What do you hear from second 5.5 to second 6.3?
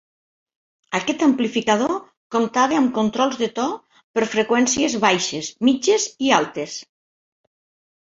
mitges